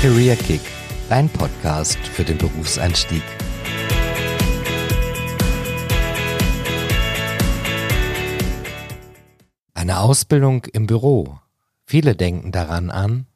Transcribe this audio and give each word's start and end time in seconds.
Career 0.00 0.36
Kick, 0.36 0.60
dein 1.08 1.28
Podcast 1.28 1.98
für 1.98 2.22
den 2.22 2.38
Berufseinstieg. 2.38 3.22
Eine 9.74 9.98
Ausbildung 9.98 10.66
im 10.72 10.86
Büro. 10.86 11.40
Viele 11.84 12.14
denken 12.14 12.52
daran 12.52 12.92
an. 12.92 13.26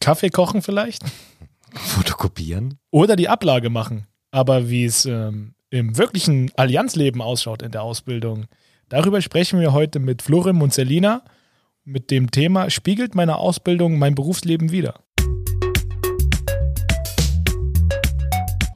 Kaffee 0.00 0.30
kochen 0.30 0.62
vielleicht? 0.62 1.04
Fotokopieren? 1.72 2.80
Oder 2.90 3.14
die 3.14 3.28
Ablage 3.28 3.70
machen. 3.70 4.08
Aber 4.32 4.68
wie 4.68 4.84
es 4.84 5.06
ähm, 5.06 5.54
im 5.70 5.96
wirklichen 5.96 6.50
Allianzleben 6.56 7.22
ausschaut 7.22 7.62
in 7.62 7.70
der 7.70 7.84
Ausbildung, 7.84 8.46
darüber 8.88 9.22
sprechen 9.22 9.60
wir 9.60 9.72
heute 9.72 10.00
mit 10.00 10.22
Florim 10.22 10.60
und 10.60 10.74
Selina 10.74 11.22
mit 11.84 12.10
dem 12.10 12.32
Thema 12.32 12.68
Spiegelt 12.68 13.14
meine 13.14 13.36
Ausbildung 13.36 13.96
mein 13.96 14.16
Berufsleben 14.16 14.72
wieder? 14.72 14.94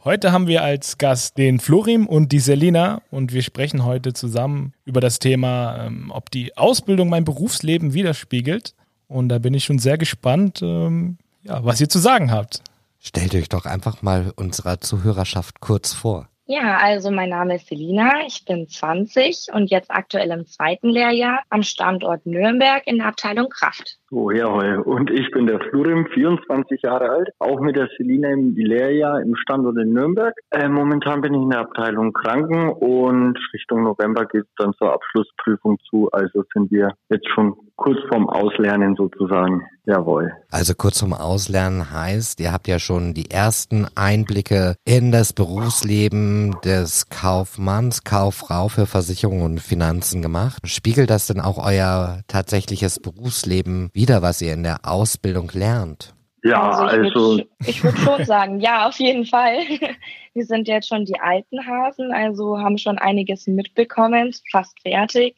Heute 0.04 0.32
haben 0.32 0.48
wir 0.48 0.64
als 0.64 0.98
Gast 0.98 1.38
den 1.38 1.60
Florim 1.60 2.08
und 2.08 2.32
die 2.32 2.40
Selina 2.40 3.02
und 3.12 3.32
wir 3.32 3.42
sprechen 3.42 3.84
heute 3.84 4.12
zusammen 4.12 4.74
über 4.84 5.00
das 5.00 5.20
Thema, 5.20 5.86
ähm, 5.86 6.10
ob 6.12 6.28
die 6.28 6.56
Ausbildung 6.56 7.08
mein 7.08 7.24
Berufsleben 7.24 7.94
widerspiegelt. 7.94 8.74
Und 9.06 9.28
da 9.28 9.38
bin 9.38 9.54
ich 9.54 9.62
schon 9.62 9.78
sehr 9.78 9.98
gespannt, 9.98 10.60
ähm, 10.60 11.18
ja, 11.44 11.64
was 11.64 11.80
ihr 11.80 11.88
zu 11.88 12.00
sagen 12.00 12.32
habt. 12.32 12.64
Stellt 12.98 13.32
euch 13.36 13.48
doch 13.48 13.64
einfach 13.64 14.02
mal 14.02 14.32
unserer 14.34 14.80
Zuhörerschaft 14.80 15.60
kurz 15.60 15.92
vor. 15.92 16.28
Ja, 16.46 16.78
also 16.78 17.12
mein 17.12 17.30
Name 17.30 17.54
ist 17.54 17.68
Selina, 17.68 18.26
ich 18.26 18.44
bin 18.44 18.68
20 18.68 19.52
und 19.52 19.70
jetzt 19.70 19.92
aktuell 19.92 20.32
im 20.32 20.46
zweiten 20.46 20.88
Lehrjahr 20.88 21.42
am 21.48 21.62
Standort 21.62 22.26
Nürnberg 22.26 22.84
in 22.88 22.98
der 22.98 23.06
Abteilung 23.06 23.48
Kraft. 23.50 23.98
Oh, 24.14 24.30
jawohl. 24.30 24.82
Und 24.84 25.10
ich 25.10 25.30
bin 25.30 25.46
der 25.46 25.58
Flurim, 25.58 26.06
24 26.12 26.82
Jahre 26.82 27.08
alt, 27.08 27.30
auch 27.38 27.60
mit 27.60 27.76
der 27.76 27.88
Selina 27.96 28.28
im 28.28 28.54
Lehrjahr 28.54 29.22
im 29.22 29.34
Standort 29.36 29.78
in 29.78 29.94
Nürnberg. 29.94 30.34
Äh, 30.50 30.68
momentan 30.68 31.22
bin 31.22 31.32
ich 31.32 31.40
in 31.40 31.48
der 31.48 31.60
Abteilung 31.60 32.12
Kranken 32.12 32.68
und 32.68 33.38
Richtung 33.54 33.84
November 33.84 34.26
geht 34.26 34.42
es 34.42 34.54
dann 34.58 34.74
zur 34.74 34.92
Abschlussprüfung 34.92 35.78
zu. 35.88 36.10
Also 36.12 36.44
sind 36.52 36.70
wir 36.70 36.92
jetzt 37.08 37.26
schon 37.34 37.54
kurz 37.76 37.98
vorm 38.10 38.28
Auslernen 38.28 38.96
sozusagen. 38.96 39.62
Jawohl. 39.84 40.30
Also 40.48 40.74
kurz 40.74 41.00
vorm 41.00 41.12
Auslernen 41.12 41.90
heißt, 41.90 42.38
ihr 42.38 42.52
habt 42.52 42.68
ja 42.68 42.78
schon 42.78 43.14
die 43.14 43.32
ersten 43.32 43.88
Einblicke 43.96 44.76
in 44.84 45.10
das 45.10 45.32
Berufsleben 45.32 46.54
des 46.64 47.08
Kaufmanns, 47.08 48.04
Kauffrau 48.04 48.68
für 48.68 48.86
Versicherungen 48.86 49.44
und 49.44 49.60
Finanzen 49.60 50.22
gemacht. 50.22 50.62
Spiegelt 50.66 51.10
das 51.10 51.26
denn 51.26 51.40
auch 51.40 51.58
euer 51.58 52.20
tatsächliches 52.28 53.00
Berufsleben 53.00 53.90
wieder, 54.02 54.20
was 54.20 54.42
ihr 54.42 54.52
in 54.52 54.64
der 54.64 54.80
Ausbildung 54.82 55.48
lernt? 55.54 56.12
Ja, 56.42 56.70
also 56.70 56.96
ich 56.96 57.14
also 57.14 57.20
würde 57.20 57.48
ich 57.66 57.84
würd 57.84 57.98
schon 57.98 58.24
sagen, 58.24 58.58
ja, 58.58 58.88
auf 58.88 58.98
jeden 58.98 59.24
Fall. 59.24 59.58
Wir 60.34 60.44
sind 60.44 60.66
jetzt 60.66 60.88
schon 60.88 61.04
die 61.04 61.20
alten 61.20 61.64
Hasen, 61.64 62.10
also 62.12 62.58
haben 62.58 62.78
schon 62.78 62.98
einiges 62.98 63.46
mitbekommen, 63.46 64.34
fast 64.50 64.74
fertig. 64.82 65.36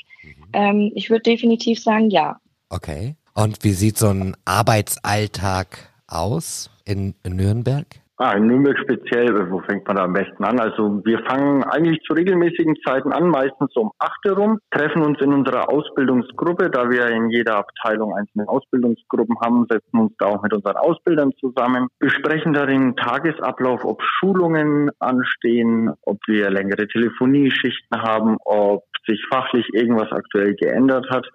Ähm, 0.54 0.92
ich 0.94 1.10
würde 1.10 1.24
definitiv 1.24 1.82
sagen, 1.82 2.08
ja. 2.08 2.40
Okay. 2.70 3.16
Und 3.34 3.64
wie 3.64 3.72
sieht 3.72 3.98
so 3.98 4.08
ein 4.08 4.34
Arbeitsalltag 4.46 5.90
aus 6.06 6.70
in 6.86 7.14
Nürnberg? 7.22 7.86
Ah, 8.16 8.34
in 8.34 8.46
Nürnberg 8.46 8.78
speziell, 8.78 9.50
wo 9.50 9.58
fängt 9.62 9.88
man 9.88 9.96
da 9.96 10.04
am 10.04 10.12
besten 10.12 10.44
an? 10.44 10.60
Also 10.60 11.04
wir 11.04 11.18
fangen 11.24 11.64
eigentlich 11.64 12.00
zu 12.06 12.12
regelmäßigen 12.12 12.76
Zeiten 12.86 13.12
an, 13.12 13.28
meistens 13.28 13.74
um 13.74 13.90
8 13.98 14.26
Uhr 14.28 14.36
rum, 14.36 14.58
treffen 14.70 15.02
uns 15.02 15.20
in 15.20 15.32
unserer 15.32 15.68
Ausbildungsgruppe, 15.68 16.70
da 16.70 16.88
wir 16.88 17.08
in 17.08 17.28
jeder 17.30 17.56
Abteilung 17.56 18.14
einzelne 18.14 18.48
Ausbildungsgruppen 18.48 19.36
haben, 19.44 19.66
setzen 19.68 19.98
uns 19.98 20.12
da 20.18 20.26
auch 20.26 20.42
mit 20.44 20.52
unseren 20.52 20.76
Ausbildern 20.76 21.32
zusammen, 21.40 21.88
besprechen 21.98 22.52
da 22.52 22.66
den 22.66 22.94
Tagesablauf, 22.94 23.84
ob 23.84 24.00
Schulungen 24.00 24.90
anstehen, 25.00 25.90
ob 26.02 26.18
wir 26.28 26.50
längere 26.50 26.86
Telefonieschichten 26.86 28.00
haben, 28.00 28.36
ob 28.44 28.84
sich 29.08 29.20
fachlich 29.28 29.66
irgendwas 29.72 30.12
aktuell 30.12 30.54
geändert 30.54 31.10
hat. 31.10 31.26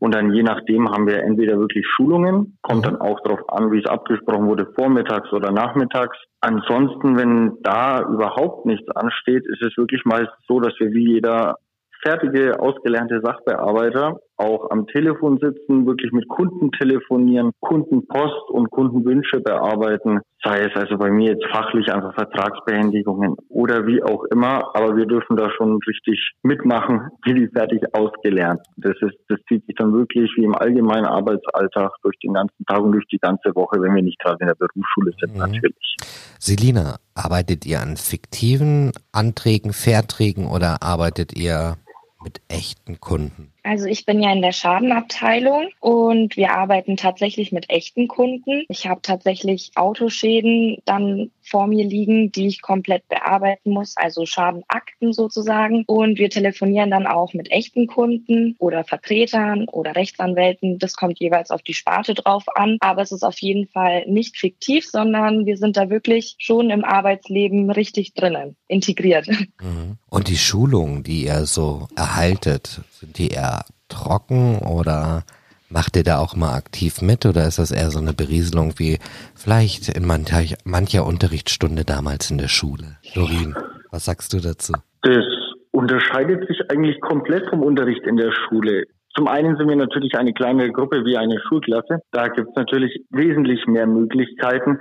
Und 0.00 0.14
dann 0.14 0.32
je 0.32 0.42
nachdem 0.42 0.90
haben 0.90 1.06
wir 1.06 1.22
entweder 1.22 1.58
wirklich 1.58 1.86
Schulungen, 1.86 2.58
kommt 2.62 2.86
dann 2.86 3.00
auch 3.00 3.20
darauf 3.20 3.40
an, 3.48 3.72
wie 3.72 3.78
es 3.78 3.86
abgesprochen 3.86 4.46
wurde, 4.46 4.66
vormittags 4.74 5.32
oder 5.32 5.50
nachmittags. 5.50 6.16
Ansonsten, 6.40 7.16
wenn 7.16 7.58
da 7.62 8.02
überhaupt 8.02 8.66
nichts 8.66 8.88
ansteht, 8.94 9.44
ist 9.46 9.62
es 9.62 9.76
wirklich 9.76 10.04
meist 10.04 10.32
so, 10.48 10.60
dass 10.60 10.74
wir 10.78 10.92
wie 10.92 11.14
jeder 11.14 11.56
fertige, 12.02 12.60
ausgelernte 12.60 13.20
Sachbearbeiter 13.22 14.18
auch 14.36 14.70
am 14.70 14.86
Telefon 14.86 15.38
sitzen, 15.38 15.86
wirklich 15.86 16.12
mit 16.12 16.28
Kunden 16.28 16.70
telefonieren, 16.72 17.52
Kundenpost 17.60 18.50
und 18.50 18.70
Kundenwünsche 18.70 19.40
bearbeiten, 19.40 20.20
sei 20.42 20.62
es 20.64 20.74
also 20.74 20.98
bei 20.98 21.10
mir 21.10 21.32
jetzt 21.32 21.46
fachlich 21.52 21.92
einfach 21.92 22.14
Vertragsbeendigungen 22.14 23.36
oder 23.48 23.86
wie 23.86 24.02
auch 24.02 24.24
immer, 24.24 24.74
aber 24.74 24.96
wir 24.96 25.06
dürfen 25.06 25.36
da 25.36 25.50
schon 25.50 25.78
richtig 25.86 26.32
mitmachen, 26.42 27.08
wie 27.24 27.48
fertig 27.48 27.82
ausgelernt. 27.92 28.60
Das 28.76 28.94
ist, 29.00 29.16
das 29.28 29.38
zieht 29.48 29.64
sich 29.66 29.74
dann 29.76 29.92
wirklich 29.92 30.30
wie 30.36 30.44
im 30.44 30.54
allgemeinen 30.54 31.06
Arbeitsalltag 31.06 31.92
durch 32.02 32.18
den 32.18 32.34
ganzen 32.34 32.64
Tag 32.66 32.80
und 32.80 32.92
durch 32.92 33.06
die 33.06 33.18
ganze 33.18 33.54
Woche, 33.54 33.80
wenn 33.80 33.94
wir 33.94 34.02
nicht 34.02 34.18
gerade 34.18 34.38
in 34.40 34.48
der 34.48 34.54
Berufsschule 34.54 35.12
sind, 35.20 35.34
Mhm. 35.34 35.40
natürlich. 35.40 35.96
Selina, 36.38 36.96
arbeitet 37.14 37.64
ihr 37.66 37.80
an 37.80 37.96
fiktiven 37.96 38.92
Anträgen, 39.12 39.72
Verträgen 39.72 40.46
oder 40.46 40.82
arbeitet 40.82 41.36
ihr 41.36 41.76
mit 42.22 42.40
echten 42.48 43.00
Kunden? 43.00 43.53
Also 43.64 43.86
ich 43.86 44.04
bin 44.04 44.22
ja 44.22 44.30
in 44.30 44.42
der 44.42 44.52
Schadenabteilung 44.52 45.68
und 45.80 46.36
wir 46.36 46.52
arbeiten 46.52 46.98
tatsächlich 46.98 47.50
mit 47.50 47.70
echten 47.70 48.08
Kunden. 48.08 48.64
Ich 48.68 48.86
habe 48.86 49.00
tatsächlich 49.02 49.70
Autoschäden 49.74 50.76
dann 50.84 51.30
vor 51.42 51.66
mir 51.66 51.84
liegen, 51.84 52.30
die 52.30 52.46
ich 52.46 52.60
komplett 52.60 53.08
bearbeiten 53.08 53.70
muss, 53.70 53.96
also 53.96 54.26
Schadenakten 54.26 55.14
sozusagen. 55.14 55.84
Und 55.86 56.18
wir 56.18 56.28
telefonieren 56.28 56.90
dann 56.90 57.06
auch 57.06 57.32
mit 57.32 57.50
echten 57.50 57.86
Kunden 57.86 58.54
oder 58.58 58.84
Vertretern 58.84 59.66
oder 59.68 59.96
Rechtsanwälten. 59.96 60.78
Das 60.78 60.94
kommt 60.94 61.18
jeweils 61.18 61.50
auf 61.50 61.62
die 61.62 61.74
Sparte 61.74 62.12
drauf 62.12 62.44
an. 62.54 62.76
Aber 62.80 63.00
es 63.00 63.12
ist 63.12 63.22
auf 63.22 63.38
jeden 63.38 63.66
Fall 63.68 64.04
nicht 64.06 64.36
fiktiv, 64.36 64.86
sondern 64.86 65.46
wir 65.46 65.56
sind 65.56 65.78
da 65.78 65.88
wirklich 65.88 66.36
schon 66.38 66.68
im 66.68 66.84
Arbeitsleben 66.84 67.70
richtig 67.70 68.12
drinnen, 68.12 68.56
integriert. 68.68 69.26
Mhm. 69.28 69.96
Und 70.10 70.28
die 70.28 70.36
Schulungen, 70.36 71.02
die 71.02 71.24
ihr 71.24 71.46
so 71.46 71.88
erhaltet, 71.96 72.82
sind 73.04 73.18
die 73.18 73.28
eher 73.28 73.64
trocken 73.88 74.58
oder 74.58 75.24
macht 75.68 75.96
ihr 75.96 76.04
da 76.04 76.18
auch 76.18 76.34
mal 76.36 76.54
aktiv 76.56 77.02
mit 77.02 77.26
oder 77.26 77.46
ist 77.46 77.58
das 77.58 77.70
eher 77.70 77.90
so 77.90 77.98
eine 77.98 78.12
Berieselung 78.12 78.74
wie 78.78 78.98
vielleicht 79.34 79.88
in 79.88 80.06
mancher, 80.06 80.56
mancher 80.64 81.06
Unterrichtsstunde 81.06 81.84
damals 81.84 82.30
in 82.30 82.38
der 82.38 82.48
Schule? 82.48 82.96
Dorin, 83.14 83.54
was 83.90 84.06
sagst 84.06 84.32
du 84.32 84.38
dazu? 84.40 84.72
Das 85.02 85.24
unterscheidet 85.72 86.46
sich 86.48 86.58
eigentlich 86.70 87.00
komplett 87.00 87.48
vom 87.50 87.62
Unterricht 87.62 88.02
in 88.06 88.16
der 88.16 88.32
Schule. 88.32 88.84
Zum 89.16 89.28
einen 89.28 89.56
sind 89.56 89.68
wir 89.68 89.76
natürlich 89.76 90.16
eine 90.16 90.32
kleinere 90.32 90.72
Gruppe 90.72 91.04
wie 91.04 91.16
eine 91.16 91.38
Schulklasse. 91.48 92.00
Da 92.10 92.28
gibt 92.28 92.48
es 92.48 92.56
natürlich 92.56 93.04
wesentlich 93.10 93.64
mehr 93.66 93.86
Möglichkeiten. 93.86 94.78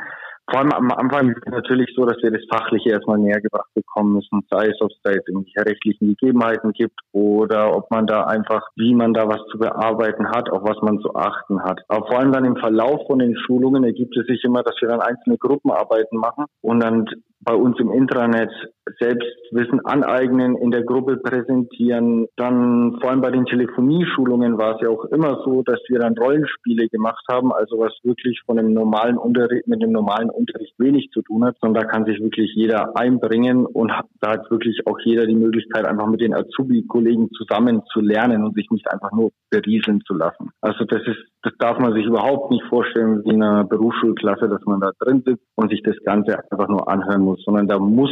Vor 0.50 0.59
allem 0.59 0.74
am 0.74 0.92
Anfang 0.92 1.30
ist 1.30 1.42
es 1.46 1.52
natürlich 1.52 1.90
so, 1.96 2.06
dass 2.06 2.22
wir 2.22 2.31
das 2.31 2.44
Fachliche 2.52 2.90
erstmal 2.90 3.18
näher 3.18 3.40
gebracht 3.40 3.70
bekommen 3.74 4.14
müssen, 4.14 4.42
sei 4.50 4.68
es, 4.68 4.81
ob 4.81 4.92
es 4.92 5.00
da 5.04 5.12
jetzt 5.12 5.30
irgendwelche 5.30 5.66
rechtlichen 5.66 6.09
Gegebenheiten 6.09 6.74
gibt 6.74 7.00
oder 7.12 7.76
ob 7.76 7.90
man 7.92 8.06
da 8.08 8.24
einfach, 8.26 8.68
wie 8.76 8.94
man 8.94 9.14
da 9.14 9.28
was 9.28 9.42
zu 9.52 9.58
bearbeiten 9.58 10.28
hat, 10.30 10.50
auf 10.50 10.64
was 10.64 10.81
man 10.81 11.00
zu 11.00 11.16
achten 11.16 11.64
hat. 11.64 11.81
Aber 11.88 12.08
vor 12.08 12.20
allem 12.20 12.34
dann 12.34 12.46
im 12.46 12.58
Verlauf 12.58 13.08
von 13.08 13.20
den 13.20 13.38
Schulungen 13.38 13.84
ergibt 13.84 14.18
es 14.18 14.28
sich 14.28 14.44
immer, 14.44 14.64
dass 14.64 14.76
wir 14.81 14.90
dann 14.90 15.02
einzelne 15.02 15.38
Gruppenarbeiten 15.38 16.20
machen 16.20 16.46
und 16.62 16.84
dann 16.84 17.06
bei 17.44 17.54
uns 17.54 17.80
im 17.80 17.92
Intranet 17.92 18.52
selbst 19.00 19.28
Wissen 19.52 19.80
aneignen, 19.86 20.58
in 20.58 20.72
der 20.72 20.84
Gruppe 20.84 21.18
präsentieren. 21.18 22.28
Dann 22.36 22.98
vor 23.00 23.12
allem 23.12 23.22
bei 23.22 23.31
den 23.31 23.45
Telefonieschulungen 23.45 24.57
war 24.57 24.75
es 24.75 24.81
ja 24.81 24.90
auch 24.90 25.06
immer 25.06 25.42
so, 25.45 25.62
dass 25.63 25.80
wir 25.88 26.00
dann 26.00 26.18
Rollenspiele 26.18 26.90
gemacht 26.90 27.24
haben, 27.30 27.54
also 27.54 27.80
was 27.80 27.94
wirklich 28.04 28.42
von 28.45 28.57
dem 28.57 28.74
normalen 28.74 29.18
Unterricht, 29.18 29.68
mit 29.68 29.81
dem 29.81 29.92
normalen 29.92 30.30
Unterricht 30.30 30.74
wenig 30.80 31.10
zu 31.13 31.22
tun 31.22 31.45
hat, 31.45 31.57
sondern 31.62 31.84
da 31.84 31.90
kann 31.90 32.06
sich 32.06 32.19
wirklich 32.19 32.51
jeder 32.56 32.95
einbringen 32.98 33.66
und 33.66 33.92
da 34.22 34.31
hat 34.31 34.50
wirklich 34.51 34.86
auch 34.86 35.00
jeder 35.04 35.25
die 35.25 35.36
Möglichkeit, 35.36 35.86
einfach 35.86 36.07
mit 36.07 36.22
den 36.22 36.34
Azubi-Kollegen 36.34 37.30
zusammen 37.31 37.84
zu 37.92 38.01
lernen 38.01 38.44
und 38.44 38.56
sich 38.56 38.69
nicht 38.72 38.92
einfach 38.92 39.12
nur 39.12 39.31
berieseln 39.50 40.01
zu 40.06 40.13
lassen. 40.13 40.50
Also 40.62 40.86
das 40.86 41.01
ist, 41.06 41.19
das 41.44 41.54
darf 41.60 41.80
man 41.80 41.94
sich 41.94 42.06
überhaupt 42.06 42.51
nicht 42.51 42.63
vorstellen 42.66 43.24
wie 43.24 43.30
in 43.30 43.44
einer 43.44 43.63
Berufsschulklasse, 43.63 44.50
dass 44.50 44.63
man 44.66 44.80
da 44.80 44.92
drin 45.00 45.24
sitzt 45.25 45.44
und 45.56 45.69
sich 45.69 45.84
das 45.84 45.95
Ganze 46.04 46.40
einfach 46.51 46.68
nur 46.68 46.90
anhören 46.90 47.22
muss, 47.22 47.32
sondern 47.45 47.68
da 47.68 47.80
muss 47.80 48.09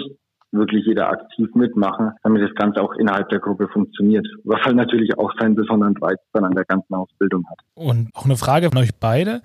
wirklich 0.52 0.86
jeder 0.86 1.10
aktiv 1.10 1.48
mitmachen, 1.56 2.12
damit 2.24 2.44
das 2.44 2.54
Ganze 2.56 2.82
auch 2.82 2.94
innerhalb 2.96 3.30
der 3.30 3.40
Gruppe 3.40 3.68
funktioniert. 3.70 4.28
Was 4.44 4.62
halt 4.64 4.76
natürlich 4.76 5.18
auch 5.18 5.32
seinen 5.40 5.56
besonderen 5.56 5.96
Reiz 5.98 6.20
dann 6.34 6.44
an 6.44 6.54
der 6.54 6.66
ganzen 6.66 6.94
Ausbildung 6.94 7.46
hat. 7.50 7.60
Und 7.74 8.10
auch 8.14 8.26
eine 8.26 8.38
Frage 8.38 8.70
von 8.70 8.78
euch 8.80 8.92
beide. 9.00 9.42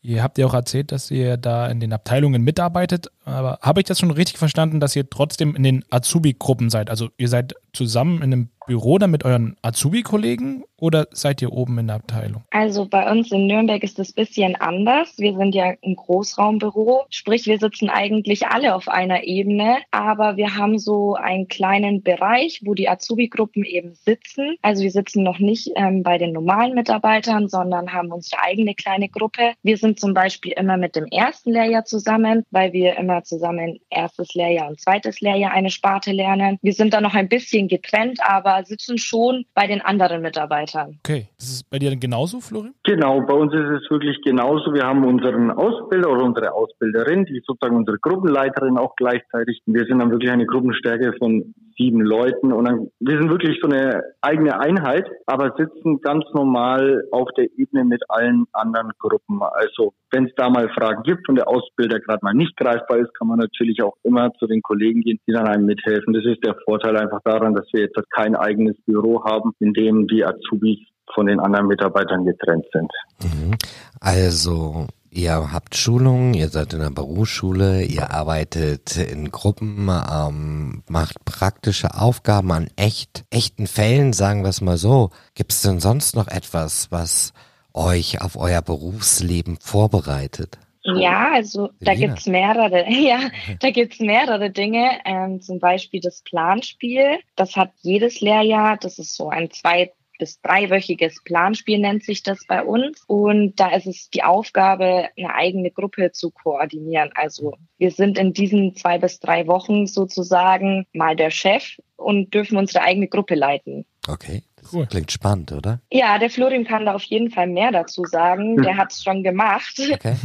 Ihr 0.00 0.22
habt 0.22 0.38
ja 0.38 0.46
auch 0.46 0.54
erzählt, 0.54 0.92
dass 0.92 1.10
ihr 1.10 1.36
da 1.36 1.66
in 1.66 1.80
den 1.80 1.92
Abteilungen 1.92 2.42
mitarbeitet. 2.42 3.08
Aber 3.24 3.58
habe 3.60 3.80
ich 3.80 3.86
das 3.86 3.98
schon 3.98 4.12
richtig 4.12 4.38
verstanden, 4.38 4.78
dass 4.78 4.94
ihr 4.94 5.10
trotzdem 5.10 5.56
in 5.56 5.64
den 5.64 5.84
Azubi-Gruppen 5.90 6.70
seid? 6.70 6.90
Also 6.90 7.08
ihr 7.18 7.28
seid 7.28 7.54
zusammen 7.72 8.18
in 8.18 8.32
einem 8.32 8.48
Büro 8.66 8.98
dann 8.98 9.10
mit 9.10 9.24
euren 9.24 9.56
Azubi-Kollegen 9.62 10.64
oder 10.78 11.06
seid 11.10 11.40
ihr 11.40 11.52
oben 11.52 11.78
in 11.78 11.86
der 11.86 11.96
Abteilung? 11.96 12.42
Also 12.50 12.86
bei 12.86 13.10
uns 13.10 13.32
in 13.32 13.46
Nürnberg 13.46 13.82
ist 13.82 13.98
es 13.98 14.10
ein 14.10 14.14
bisschen 14.14 14.56
anders. 14.56 15.14
Wir 15.18 15.34
sind 15.36 15.54
ja 15.54 15.72
ein 15.82 15.96
Großraumbüro, 15.96 17.06
sprich 17.08 17.46
wir 17.46 17.58
sitzen 17.58 17.88
eigentlich 17.88 18.46
alle 18.48 18.74
auf 18.74 18.88
einer 18.88 19.24
Ebene, 19.24 19.78
aber 19.90 20.36
wir 20.36 20.56
haben 20.56 20.78
so 20.78 21.14
einen 21.14 21.48
kleinen 21.48 22.02
Bereich, 22.02 22.60
wo 22.64 22.74
die 22.74 22.88
Azubi-Gruppen 22.88 23.64
eben 23.64 23.94
sitzen. 23.94 24.56
Also 24.62 24.82
wir 24.82 24.90
sitzen 24.90 25.22
noch 25.22 25.38
nicht 25.38 25.70
ähm, 25.76 26.02
bei 26.02 26.18
den 26.18 26.32
normalen 26.32 26.74
Mitarbeitern, 26.74 27.48
sondern 27.48 27.92
haben 27.92 28.12
unsere 28.12 28.42
eigene 28.42 28.74
kleine 28.74 29.08
Gruppe. 29.08 29.52
Wir 29.62 29.78
sind 29.78 29.98
zum 29.98 30.12
Beispiel 30.12 30.52
immer 30.52 30.76
mit 30.76 30.96
dem 30.96 31.06
ersten 31.06 31.52
Lehrjahr 31.52 31.84
zusammen, 31.84 32.44
weil 32.50 32.72
wir 32.72 32.96
immer 32.96 33.24
zusammen 33.24 33.78
erstes 33.90 34.34
Lehrjahr 34.34 34.68
und 34.68 34.80
zweites 34.80 35.20
Lehrjahr 35.20 35.52
eine 35.52 35.70
Sparte 35.70 36.12
lernen. 36.12 36.58
Wir 36.60 36.74
sind 36.74 36.92
da 36.92 37.00
noch 37.00 37.14
ein 37.14 37.28
bisschen 37.28 37.68
getrennt, 37.68 38.18
aber 38.22 38.55
sitzen 38.64 38.98
schon 38.98 39.44
bei 39.54 39.66
den 39.66 39.80
anderen 39.80 40.22
Mitarbeitern. 40.22 40.98
Okay. 41.00 41.28
Ist 41.38 41.52
es 41.52 41.64
bei 41.64 41.78
dir 41.78 41.90
denn 41.90 42.00
genauso, 42.00 42.40
Florian? 42.40 42.74
Genau, 42.84 43.20
bei 43.20 43.34
uns 43.34 43.52
ist 43.52 43.82
es 43.82 43.90
wirklich 43.90 44.20
genauso. 44.22 44.72
Wir 44.72 44.84
haben 44.84 45.04
unseren 45.04 45.50
Ausbilder 45.50 46.10
oder 46.10 46.24
unsere 46.24 46.52
Ausbilderin, 46.52 47.24
die 47.24 47.38
ist 47.38 47.46
sozusagen 47.46 47.76
unsere 47.76 47.98
Gruppenleiterin 47.98 48.78
auch 48.78 48.94
gleichzeitig. 48.96 49.60
Wir 49.66 49.84
sind 49.84 49.98
dann 49.98 50.10
wirklich 50.10 50.30
eine 50.30 50.46
Gruppenstärke 50.46 51.12
von 51.18 51.54
sieben 51.76 52.00
Leuten 52.00 52.52
und 52.52 52.66
dann, 52.66 52.90
wir 53.00 53.18
sind 53.18 53.30
wirklich 53.30 53.58
so 53.62 53.68
eine 53.68 54.02
eigene 54.20 54.58
Einheit, 54.58 55.06
aber 55.26 55.54
sitzen 55.56 56.00
ganz 56.00 56.24
normal 56.32 57.04
auf 57.12 57.28
der 57.36 57.46
Ebene 57.56 57.84
mit 57.84 58.02
allen 58.08 58.46
anderen 58.52 58.92
Gruppen. 58.98 59.40
Also 59.42 59.92
wenn 60.10 60.26
es 60.26 60.32
da 60.36 60.48
mal 60.48 60.68
Fragen 60.70 61.02
gibt 61.02 61.28
und 61.28 61.36
der 61.36 61.48
Ausbilder 61.48 62.00
gerade 62.00 62.20
mal 62.22 62.34
nicht 62.34 62.56
greifbar 62.56 62.98
ist, 62.98 63.14
kann 63.14 63.28
man 63.28 63.38
natürlich 63.38 63.82
auch 63.82 63.96
immer 64.02 64.32
zu 64.34 64.46
den 64.46 64.62
Kollegen 64.62 65.02
gehen, 65.02 65.20
die 65.26 65.32
dann 65.32 65.46
einem 65.46 65.66
mithelfen. 65.66 66.14
Das 66.14 66.24
ist 66.24 66.44
der 66.44 66.56
Vorteil 66.64 66.96
einfach 66.96 67.20
daran, 67.24 67.54
dass 67.54 67.66
wir 67.72 67.82
jetzt 67.82 67.96
kein 68.10 68.36
eigenes 68.36 68.76
Büro 68.86 69.24
haben, 69.24 69.52
in 69.58 69.72
dem 69.72 70.06
die 70.06 70.24
Azubis 70.24 70.78
von 71.14 71.26
den 71.26 71.40
anderen 71.40 71.66
Mitarbeitern 71.66 72.24
getrennt 72.24 72.66
sind. 72.72 72.90
Mhm. 73.22 73.54
Also 74.00 74.86
Ihr 75.16 75.50
habt 75.50 75.74
Schulungen, 75.74 76.34
ihr 76.34 76.50
seid 76.50 76.74
in 76.74 76.80
der 76.80 76.90
Berufsschule, 76.90 77.82
ihr 77.84 78.10
arbeitet 78.10 78.98
in 78.98 79.30
Gruppen, 79.30 79.88
ähm, 79.88 80.82
macht 80.90 81.24
praktische 81.24 81.94
Aufgaben 81.94 82.52
an 82.52 82.68
echt, 82.76 83.24
echten 83.30 83.66
Fällen, 83.66 84.12
sagen 84.12 84.42
wir 84.42 84.50
es 84.50 84.60
mal 84.60 84.76
so. 84.76 85.08
Gibt 85.34 85.52
es 85.52 85.62
denn 85.62 85.80
sonst 85.80 86.16
noch 86.16 86.28
etwas, 86.28 86.92
was 86.92 87.32
euch 87.72 88.20
auf 88.20 88.36
euer 88.36 88.60
Berufsleben 88.60 89.56
vorbereitet? 89.58 90.58
Ja, 90.82 91.32
also 91.32 91.70
da 91.80 91.94
Selina. 91.94 92.08
gibt's 92.08 92.26
mehrere, 92.26 92.90
ja, 92.90 93.30
da 93.60 93.70
gibt's 93.70 94.00
mehrere 94.00 94.50
Dinge. 94.50 94.98
Ähm, 95.06 95.40
zum 95.40 95.60
Beispiel 95.60 96.00
das 96.00 96.20
Planspiel. 96.20 97.20
Das 97.36 97.56
hat 97.56 97.70
jedes 97.80 98.20
Lehrjahr, 98.20 98.76
das 98.76 98.98
ist 98.98 99.14
so 99.14 99.30
ein 99.30 99.50
zwei 99.50 99.94
bis 100.18 100.40
dreiwöchiges 100.40 101.22
Planspiel 101.24 101.78
nennt 101.78 102.04
sich 102.04 102.22
das 102.22 102.46
bei 102.46 102.62
uns. 102.62 103.04
Und 103.06 103.58
da 103.60 103.74
ist 103.74 103.86
es 103.86 104.10
die 104.10 104.22
Aufgabe, 104.22 105.08
eine 105.16 105.34
eigene 105.34 105.70
Gruppe 105.70 106.12
zu 106.12 106.30
koordinieren. 106.30 107.10
Also 107.14 107.56
wir 107.78 107.90
sind 107.90 108.18
in 108.18 108.32
diesen 108.32 108.74
zwei 108.74 108.98
bis 108.98 109.20
drei 109.20 109.46
Wochen 109.46 109.86
sozusagen 109.86 110.86
mal 110.92 111.16
der 111.16 111.30
Chef 111.30 111.78
und 111.96 112.34
dürfen 112.34 112.56
unsere 112.56 112.84
eigene 112.84 113.08
Gruppe 113.08 113.34
leiten. 113.34 113.86
Okay. 114.08 114.42
Das 114.56 114.72
cool. 114.72 114.86
Klingt 114.86 115.12
spannend, 115.12 115.52
oder? 115.52 115.80
Ja, 115.90 116.18
der 116.18 116.30
Florim 116.30 116.64
kann 116.64 116.86
da 116.86 116.94
auf 116.94 117.04
jeden 117.04 117.30
Fall 117.30 117.46
mehr 117.46 117.70
dazu 117.72 118.04
sagen. 118.04 118.56
Der 118.62 118.76
hat 118.76 118.92
es 118.92 119.02
schon 119.02 119.22
gemacht. 119.22 119.80
Okay. 119.92 120.16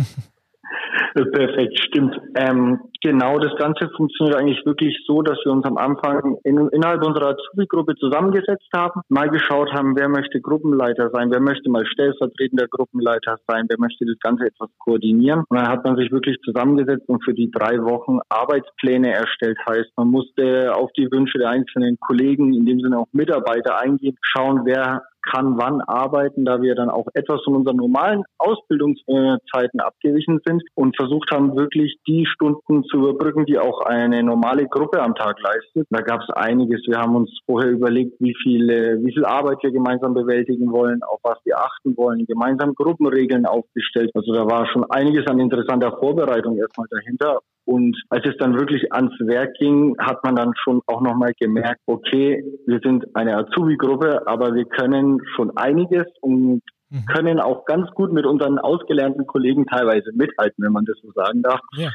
Perfekt, 1.13 1.79
stimmt. 1.87 2.15
Ähm, 2.35 2.79
genau, 3.01 3.39
das 3.39 3.55
Ganze 3.57 3.89
funktioniert 3.95 4.35
eigentlich 4.37 4.65
wirklich 4.65 4.97
so, 5.05 5.21
dass 5.21 5.37
wir 5.43 5.51
uns 5.51 5.65
am 5.65 5.77
Anfang 5.77 6.37
in, 6.43 6.57
innerhalb 6.69 7.05
unserer 7.05 7.29
Azubi-Gruppe 7.29 7.95
zusammengesetzt 7.95 8.69
haben, 8.73 9.01
mal 9.09 9.29
geschaut 9.29 9.71
haben, 9.73 9.95
wer 9.95 10.09
möchte 10.09 10.39
Gruppenleiter 10.41 11.09
sein, 11.11 11.31
wer 11.31 11.39
möchte 11.39 11.69
mal 11.69 11.85
stellvertretender 11.85 12.67
Gruppenleiter 12.67 13.37
sein, 13.47 13.65
wer 13.69 13.79
möchte 13.79 14.05
das 14.05 14.19
Ganze 14.19 14.45
etwas 14.45 14.69
koordinieren. 14.79 15.43
Und 15.49 15.57
dann 15.57 15.67
hat 15.67 15.83
man 15.83 15.95
sich 15.95 16.11
wirklich 16.11 16.37
zusammengesetzt 16.43 17.07
und 17.07 17.23
für 17.23 17.33
die 17.33 17.51
drei 17.51 17.77
Wochen 17.83 18.19
Arbeitspläne 18.29 19.13
erstellt. 19.13 19.57
Heißt, 19.67 19.91
man 19.97 20.09
musste 20.09 20.73
auf 20.75 20.91
die 20.93 21.11
Wünsche 21.11 21.37
der 21.37 21.49
einzelnen 21.49 21.97
Kollegen, 21.99 22.53
in 22.53 22.65
dem 22.65 22.79
Sinne 22.79 22.99
auch 22.99 23.07
Mitarbeiter 23.11 23.79
eingehen, 23.79 24.17
schauen, 24.21 24.61
wer 24.65 25.03
kann 25.21 25.57
wann 25.57 25.81
arbeiten, 25.81 26.45
da 26.45 26.61
wir 26.61 26.75
dann 26.75 26.89
auch 26.89 27.07
etwas 27.13 27.41
von 27.43 27.55
unseren 27.55 27.77
normalen 27.77 28.23
Ausbildungszeiten 28.37 29.79
abgewichen 29.79 30.39
sind 30.45 30.63
und 30.75 30.95
versucht 30.95 31.31
haben, 31.31 31.55
wirklich 31.55 31.97
die 32.07 32.25
Stunden 32.25 32.83
zu 32.91 32.97
überbrücken, 32.97 33.45
die 33.45 33.57
auch 33.57 33.81
eine 33.81 34.21
normale 34.21 34.67
Gruppe 34.67 35.01
am 35.01 35.15
Tag 35.15 35.39
leistet. 35.39 35.87
Da 35.89 36.01
gab 36.01 36.21
es 36.21 36.29
einiges. 36.35 36.81
Wir 36.87 36.97
haben 36.97 37.15
uns 37.15 37.31
vorher 37.45 37.71
überlegt, 37.71 38.19
wie 38.19 38.35
viele, 38.43 38.99
wie 39.03 39.13
viel 39.13 39.25
Arbeit 39.25 39.57
wir 39.63 39.71
gemeinsam 39.71 40.13
bewältigen 40.13 40.71
wollen, 40.71 41.01
auf 41.03 41.19
was 41.23 41.39
wir 41.45 41.57
achten 41.57 41.95
wollen, 41.97 42.25
gemeinsam 42.25 42.75
Gruppenregeln 42.75 43.45
aufgestellt. 43.45 44.11
Also 44.13 44.33
da 44.33 44.45
war 44.45 44.67
schon 44.67 44.83
einiges 44.91 45.25
an 45.27 45.39
interessanter 45.39 45.97
Vorbereitung 45.99 46.57
erstmal 46.57 46.87
dahinter. 46.89 47.39
Und 47.65 47.95
als 48.09 48.25
es 48.25 48.35
dann 48.37 48.59
wirklich 48.59 48.91
ans 48.91 49.13
Werk 49.19 49.53
ging, 49.59 49.95
hat 49.99 50.23
man 50.23 50.35
dann 50.35 50.53
schon 50.63 50.81
auch 50.87 51.01
nochmal 51.01 51.33
gemerkt, 51.39 51.79
okay, 51.85 52.43
wir 52.65 52.79
sind 52.83 53.05
eine 53.15 53.37
Azubi-Gruppe, 53.37 54.27
aber 54.27 54.53
wir 54.55 54.65
können 54.65 55.19
schon 55.35 55.55
einiges 55.55 56.05
und 56.21 56.61
mhm. 56.91 57.05
können 57.05 57.39
auch 57.39 57.65
ganz 57.65 57.89
gut 57.91 58.13
mit 58.13 58.25
unseren 58.25 58.59
ausgelernten 58.59 59.25
Kollegen 59.25 59.65
teilweise 59.65 60.11
mithalten, 60.13 60.63
wenn 60.63 60.71
man 60.71 60.85
das 60.85 60.97
so 61.01 61.11
sagen 61.13 61.41
darf. 61.41 61.59
Ja. 61.75 61.89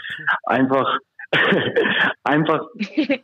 Einfach 0.45 0.99
Einfach 2.25 2.67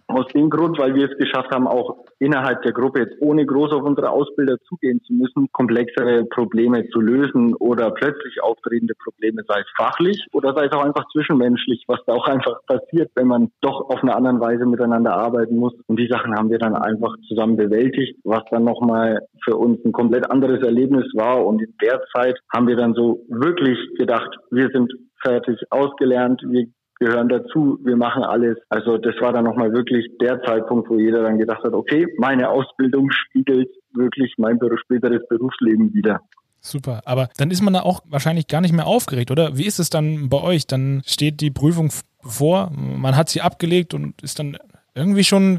aus 0.07 0.27
dem 0.35 0.51
Grund, 0.51 0.79
weil 0.79 0.95
wir 0.95 1.11
es 1.11 1.19
geschafft 1.19 1.51
haben, 1.53 1.67
auch 1.67 2.05
innerhalb 2.19 2.63
der 2.63 2.73
Gruppe 2.73 3.01
jetzt 3.01 3.17
ohne 3.21 3.45
groß 3.45 3.73
auf 3.73 3.83
unsere 3.83 4.11
Ausbilder 4.11 4.59
zugehen 4.69 5.01
zu 5.03 5.13
müssen, 5.13 5.49
komplexere 5.53 6.25
Probleme 6.25 6.89
zu 6.91 7.01
lösen 7.01 7.55
oder 7.55 7.91
plötzlich 7.91 8.43
auftretende 8.43 8.95
Probleme, 8.95 9.43
sei 9.49 9.61
es 9.61 9.67
fachlich 9.77 10.25
oder 10.33 10.55
sei 10.55 10.67
es 10.67 10.73
auch 10.73 10.85
einfach 10.85 11.05
zwischenmenschlich, 11.13 11.85
was 11.89 12.01
da 12.07 12.13
auch 12.15 12.29
einfach 12.29 12.61
passiert, 12.67 13.11
wenn 13.17 13.27
man 13.27 13.51
doch 13.61 13.89
auf 13.91 14.03
eine 14.03 14.15
andere 14.15 14.41
Weise 14.41 14.67
miteinander 14.67 15.15
arbeiten 15.15 15.57
muss. 15.57 15.75
Und 15.87 15.99
die 15.99 16.09
Sachen 16.09 16.35
haben 16.35 16.51
wir 16.51 16.59
dann 16.59 16.77
einfach 16.77 17.15
zusammen 17.29 17.57
bewältigt, 17.57 18.19
was 18.25 18.43
dann 18.51 18.65
nochmal 18.65 19.27
für 19.45 19.57
uns 19.57 19.85
ein 19.85 19.93
komplett 19.93 20.31
anderes 20.31 20.63
Erlebnis 20.63 21.07
war. 21.15 21.45
Und 21.45 21.61
in 21.61 21.75
der 21.83 22.03
Zeit 22.15 22.39
haben 22.55 22.69
wir 22.69 22.77
dann 22.77 22.95
so 22.95 23.25
wirklich 23.29 23.79
gedacht, 23.99 24.31
wir 24.51 24.69
sind 24.71 24.93
fertig 25.23 25.59
ausgelernt, 25.71 26.43
wir 26.45 26.67
gehören 27.03 27.29
dazu, 27.29 27.79
wir 27.83 27.97
machen 27.97 28.23
alles. 28.23 28.59
Also 28.69 28.97
das 28.97 29.15
war 29.21 29.33
dann 29.33 29.45
nochmal 29.45 29.73
wirklich 29.73 30.07
der 30.21 30.41
Zeitpunkt, 30.43 30.89
wo 30.89 30.99
jeder 30.99 31.23
dann 31.23 31.39
gedacht 31.39 31.65
hat, 31.65 31.73
okay, 31.73 32.07
meine 32.19 32.49
Ausbildung 32.49 33.11
spiegelt 33.11 33.69
wirklich 33.93 34.35
mein 34.39 34.59
späteres 34.85 35.27
Berufsleben 35.29 35.93
wieder. 35.93 36.21
Super, 36.61 37.03
aber 37.05 37.29
dann 37.39 37.51
ist 37.51 37.61
man 37.61 37.75
da 37.75 37.81
auch 37.81 38.03
wahrscheinlich 38.09 38.47
gar 38.47 38.61
nicht 38.61 38.73
mehr 38.73 38.87
aufgeregt, 38.87 39.33
oder? 39.33 39.59
Wie 39.59 39.67
ist 39.67 39.81
es 39.81 39.91
dann 39.91 40.29
bei 40.29 40.41
euch? 40.41 40.69
Dann 40.69 41.03
steht 41.05 41.41
die 41.41 41.51
Prüfung 41.51 41.91
vor, 42.21 42.71
man 42.73 43.17
hat 43.17 43.29
sie 43.29 43.41
abgelegt 43.41 43.95
und 43.95 44.23
ist 44.23 44.39
dann 44.39 44.57
irgendwie 44.95 45.25
schon 45.25 45.59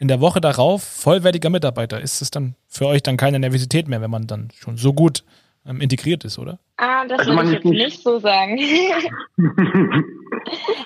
in 0.00 0.08
der 0.08 0.22
Woche 0.22 0.40
darauf 0.40 0.82
vollwertiger 0.82 1.50
Mitarbeiter. 1.50 2.00
Ist 2.00 2.22
es 2.22 2.30
dann 2.30 2.54
für 2.66 2.86
euch 2.86 3.02
dann 3.02 3.18
keine 3.18 3.38
Nervosität 3.38 3.88
mehr, 3.88 4.00
wenn 4.00 4.10
man 4.10 4.26
dann 4.26 4.48
schon 4.58 4.78
so 4.78 4.94
gut 4.94 5.22
ähm, 5.66 5.82
integriert 5.82 6.24
ist, 6.24 6.38
oder? 6.38 6.58
Ah, 6.78 7.04
das 7.06 7.18
also 7.18 7.32
würde 7.32 7.48
ich 7.48 7.54
jetzt 7.54 7.64
nicht, 7.66 7.84
nicht 7.84 8.02
so 8.02 8.18
sagen. 8.18 8.58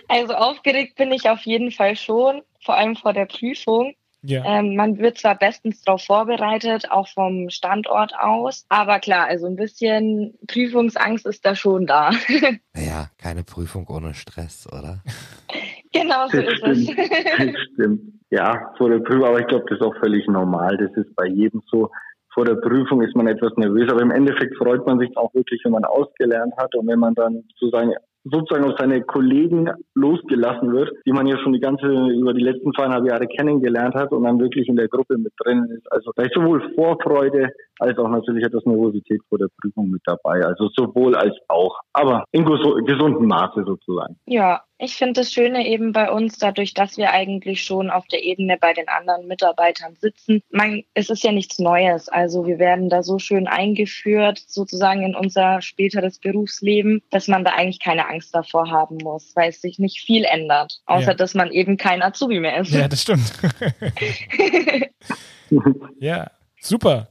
also 0.08 0.34
aufgeregt 0.34 0.96
bin 0.96 1.12
ich 1.12 1.28
auf 1.28 1.42
jeden 1.42 1.70
Fall 1.70 1.96
schon, 1.96 2.42
vor 2.64 2.76
allem 2.76 2.96
vor 2.96 3.12
der 3.12 3.26
Prüfung. 3.26 3.94
Ja. 4.24 4.44
Ähm, 4.44 4.76
man 4.76 4.98
wird 4.98 5.18
zwar 5.18 5.36
bestens 5.36 5.82
darauf 5.82 6.04
vorbereitet, 6.04 6.92
auch 6.92 7.08
vom 7.08 7.50
Standort 7.50 8.12
aus, 8.16 8.64
aber 8.68 9.00
klar, 9.00 9.26
also 9.26 9.46
ein 9.46 9.56
bisschen 9.56 10.38
Prüfungsangst 10.46 11.26
ist 11.26 11.44
da 11.44 11.56
schon 11.56 11.86
da. 11.86 12.12
naja, 12.72 13.10
keine 13.18 13.42
Prüfung 13.42 13.88
ohne 13.88 14.14
Stress, 14.14 14.68
oder? 14.72 15.02
genau 15.92 16.28
so 16.28 16.40
das 16.40 16.52
ist 16.52 16.58
stimmt. 16.58 16.98
es. 16.98 17.36
das 17.36 17.62
stimmt. 17.74 18.00
Ja, 18.30 18.72
vor 18.78 18.90
der 18.90 19.00
Prüfung, 19.00 19.24
aber 19.24 19.40
ich 19.40 19.46
glaube, 19.48 19.64
das 19.68 19.80
ist 19.80 19.84
auch 19.84 19.96
völlig 19.98 20.26
normal. 20.28 20.76
Das 20.78 20.96
ist 21.04 21.14
bei 21.16 21.26
jedem 21.26 21.60
so 21.66 21.90
vor 22.32 22.44
der 22.44 22.54
Prüfung 22.54 23.02
ist 23.02 23.14
man 23.14 23.26
etwas 23.26 23.52
nervös, 23.56 23.90
aber 23.90 24.00
im 24.00 24.10
Endeffekt 24.10 24.56
freut 24.56 24.86
man 24.86 24.98
sich 24.98 25.14
auch 25.16 25.34
wirklich, 25.34 25.60
wenn 25.64 25.72
man 25.72 25.84
ausgelernt 25.84 26.54
hat 26.56 26.74
und 26.74 26.86
wenn 26.86 26.98
man 26.98 27.14
dann 27.14 27.44
zu 27.58 27.68
seinen 27.68 27.94
sozusagen 28.24 28.64
auf 28.64 28.78
seine 28.78 29.02
Kollegen 29.02 29.68
losgelassen 29.94 30.72
wird, 30.72 30.90
die 31.06 31.12
man 31.12 31.26
ja 31.26 31.38
schon 31.38 31.52
die 31.52 31.60
ganze 31.60 31.86
über 31.86 32.32
die 32.34 32.42
letzten 32.42 32.72
zweieinhalb 32.72 33.06
Jahre 33.06 33.26
kennengelernt 33.26 33.94
hat 33.94 34.12
und 34.12 34.24
dann 34.24 34.38
wirklich 34.38 34.68
in 34.68 34.76
der 34.76 34.88
Gruppe 34.88 35.18
mit 35.18 35.32
drin 35.38 35.66
ist. 35.76 35.90
Also 35.90 36.12
da 36.16 36.22
ist 36.22 36.34
sowohl 36.34 36.62
Vorfreude 36.74 37.50
als 37.78 37.98
auch 37.98 38.08
natürlich 38.08 38.44
etwas 38.44 38.64
Nervosität 38.64 39.20
vor 39.28 39.38
der 39.38 39.48
Prüfung 39.60 39.90
mit 39.90 40.02
dabei. 40.04 40.44
Also 40.44 40.68
sowohl 40.76 41.14
als 41.14 41.34
auch, 41.48 41.80
aber 41.92 42.24
in 42.30 42.44
gesundem 42.44 43.26
Maße 43.26 43.64
sozusagen. 43.64 44.16
Ja, 44.26 44.62
ich 44.82 44.96
finde 44.96 45.20
das 45.20 45.32
Schöne 45.32 45.66
eben 45.66 45.92
bei 45.92 46.10
uns, 46.10 46.38
dadurch, 46.38 46.74
dass 46.74 46.96
wir 46.96 47.12
eigentlich 47.12 47.62
schon 47.62 47.88
auf 47.88 48.06
der 48.08 48.24
Ebene 48.24 48.56
bei 48.60 48.72
den 48.72 48.88
anderen 48.88 49.28
Mitarbeitern 49.28 49.94
sitzen. 50.00 50.42
Man, 50.50 50.82
es 50.94 51.08
ist 51.08 51.22
ja 51.22 51.30
nichts 51.30 51.60
Neues. 51.60 52.08
Also 52.08 52.46
wir 52.46 52.58
werden 52.58 52.88
da 52.88 53.04
so 53.04 53.20
schön 53.20 53.46
eingeführt, 53.46 54.42
sozusagen 54.44 55.04
in 55.04 55.14
unser 55.14 55.62
späteres 55.62 56.18
Berufsleben, 56.18 57.00
dass 57.10 57.28
man 57.28 57.44
da 57.44 57.52
eigentlich 57.52 57.78
keine 57.78 58.08
Angst 58.08 58.34
davor 58.34 58.70
haben 58.70 58.96
muss, 58.96 59.36
weil 59.36 59.50
es 59.50 59.60
sich 59.60 59.78
nicht 59.78 60.00
viel 60.00 60.24
ändert, 60.24 60.80
außer 60.86 61.12
ja. 61.12 61.14
dass 61.14 61.34
man 61.34 61.52
eben 61.52 61.76
kein 61.76 62.02
Azubi 62.02 62.40
mehr 62.40 62.58
ist. 62.58 62.72
Ja, 62.72 62.88
das 62.88 63.02
stimmt. 63.02 63.32
ja, 66.00 66.30
super. 66.60 67.08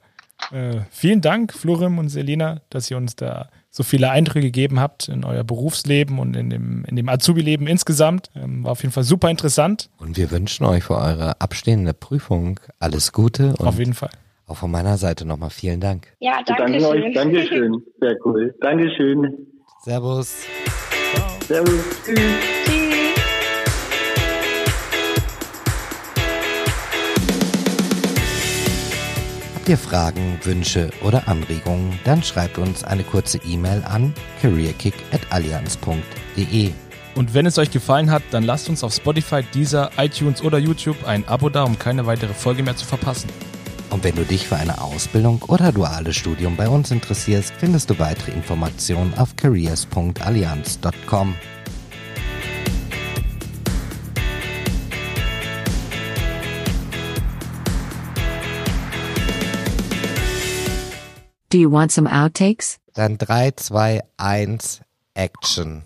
Äh, 0.51 0.81
vielen 0.89 1.21
Dank, 1.21 1.53
Florim 1.53 1.99
und 1.99 2.09
Selina, 2.09 2.61
dass 2.69 2.91
ihr 2.91 2.97
uns 2.97 3.15
da 3.15 3.49
so 3.71 3.83
viele 3.83 4.09
Eindrücke 4.11 4.41
gegeben 4.41 4.79
habt 4.79 5.07
in 5.07 5.23
euer 5.23 5.45
Berufsleben 5.45 6.19
und 6.19 6.35
in 6.35 6.49
dem, 6.49 6.83
in 6.85 6.97
dem 6.97 7.07
Azubi-Leben 7.07 7.67
insgesamt. 7.67 8.29
Ähm, 8.35 8.65
war 8.65 8.73
auf 8.73 8.83
jeden 8.83 8.91
Fall 8.91 9.03
super 9.03 9.29
interessant. 9.29 9.89
Und 9.97 10.17
wir 10.17 10.29
wünschen 10.29 10.65
euch 10.65 10.83
für 10.83 10.97
eure 10.97 11.39
abstehende 11.39 11.93
Prüfung 11.93 12.59
alles 12.79 13.13
Gute. 13.13 13.55
Und 13.57 13.65
auf 13.65 13.79
jeden 13.79 13.93
Fall. 13.93 14.11
Auch 14.45 14.57
von 14.57 14.69
meiner 14.69 14.97
Seite 14.97 15.25
nochmal 15.25 15.49
vielen 15.49 15.79
Dank. 15.79 16.07
Ja, 16.19 16.41
danke 16.45 16.63
Danke 16.63 16.79
schön. 16.81 16.85
euch, 16.85 17.13
Dankeschön. 17.15 17.83
Sehr 18.01 18.15
cool. 18.25 18.53
Dankeschön. 18.59 19.47
Servus. 19.83 20.35
Servus. 21.47 21.79
Tschüss. 22.05 22.17
Tschüss. 22.65 23.00
Habt 29.61 29.69
ihr 29.69 29.77
Fragen, 29.77 30.39
Wünsche 30.41 30.89
oder 31.03 31.27
Anregungen, 31.27 31.99
dann 32.03 32.23
schreibt 32.23 32.57
uns 32.57 32.83
eine 32.83 33.03
kurze 33.03 33.37
E-Mail 33.45 33.83
an 33.85 34.11
careerkick.allianz.de. 34.41 36.71
Und 37.13 37.35
wenn 37.35 37.45
es 37.45 37.59
euch 37.59 37.69
gefallen 37.69 38.09
hat, 38.09 38.23
dann 38.31 38.41
lasst 38.41 38.69
uns 38.69 38.83
auf 38.83 38.91
Spotify, 38.91 39.43
Deezer, 39.53 39.91
iTunes 39.97 40.41
oder 40.41 40.57
YouTube 40.57 41.05
ein 41.05 41.27
Abo 41.27 41.49
da, 41.49 41.61
um 41.61 41.77
keine 41.77 42.07
weitere 42.07 42.33
Folge 42.33 42.63
mehr 42.63 42.75
zu 42.75 42.87
verpassen. 42.87 43.29
Und 43.91 44.03
wenn 44.03 44.15
du 44.15 44.23
dich 44.23 44.47
für 44.47 44.55
eine 44.55 44.81
Ausbildung 44.81 45.43
oder 45.43 45.71
duales 45.71 46.15
Studium 46.15 46.55
bei 46.55 46.67
uns 46.67 46.89
interessierst, 46.89 47.53
findest 47.59 47.91
du 47.91 47.99
weitere 47.99 48.31
Informationen 48.31 49.13
auf 49.13 49.35
careers.allianz.com. 49.35 51.35
Do 61.51 61.57
you 61.57 61.69
want 61.69 61.91
some 61.91 62.07
outtakes? 62.07 62.79
Dann 62.93 63.17
3, 63.17 63.51
2, 63.51 64.01
1, 64.17 64.81
Action. 65.13 65.83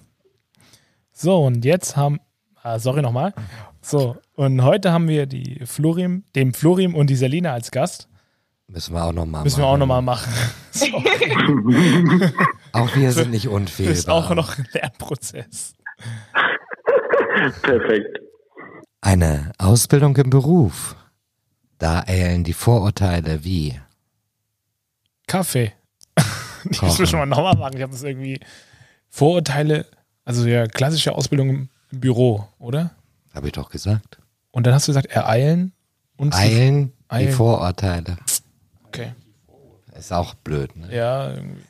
So, 1.12 1.44
und 1.44 1.66
jetzt 1.66 1.98
haben, 1.98 2.20
ah, 2.62 2.78
sorry 2.78 3.02
nochmal. 3.02 3.34
So, 3.82 4.18
und 4.36 4.64
heute 4.64 4.92
haben 4.92 5.08
wir 5.08 5.26
die 5.26 5.62
Florim, 5.66 6.24
dem 6.36 6.54
Florim 6.54 6.94
und 6.94 7.10
die 7.10 7.16
Selina 7.16 7.54
als 7.54 7.72
Gast. 7.72 8.08
Müssen 8.68 8.94
wir 8.94 9.04
auch 9.06 9.12
nochmal 9.12 9.44
Müssen 9.44 9.60
wir 9.60 9.68
auch 9.68 9.78
nochmal 9.78 10.02
machen. 10.02 10.32
So, 10.76 10.88
Auch 12.74 12.94
wir 12.98 13.14
sind 13.14 13.32
nicht 13.32 13.48
unfehlbar. 13.48 13.94
ist 13.94 14.10
auch 14.10 14.36
noch 14.36 14.58
ein 14.58 14.68
Lernprozess. 14.74 15.74
Perfekt. 17.62 18.20
Eine 19.00 19.54
Ausbildung 19.58 20.18
im 20.18 20.30
Beruf. 20.30 20.98
Da 21.78 22.04
eilen 22.06 22.44
die 22.44 22.52
Vorurteile 22.52 23.46
wie 23.46 23.80
Kaffee. 25.28 25.74
Ich 26.68 26.82
muss 26.82 26.96
schon 26.98 27.20
mal 27.20 27.28
nochmal 27.28 27.56
machen. 27.56 27.78
Ich 27.78 27.84
habe 27.84 27.92
das 27.92 28.02
irgendwie 28.02 28.40
Vorurteile, 29.08 29.86
also 30.24 30.48
ja, 30.48 30.66
klassische 30.66 31.14
Ausbildung 31.14 31.50
im, 31.50 31.70
Büro, 31.92 32.48
oder? 32.58 32.92
Habe 33.34 33.48
ich 33.48 33.54
doch 33.54 33.70
gesagt. 33.70 34.18
Und 34.52 34.66
dann 34.66 34.74
hast 34.74 34.88
du 34.88 34.90
gesagt, 34.90 35.08
ereilen 35.08 35.74
und 36.18 36.34
Eilen, 36.34 36.88
die 36.88 36.94
Eilen. 37.16 37.34
Vorurteile. 37.34 38.18
Okay. 38.88 39.14
Ist 39.98 40.12
auch 40.12 40.34
blöd, 40.34 40.76
ne? 40.76 40.94
Ja, 40.94 41.34
irgendwie. 41.34 41.64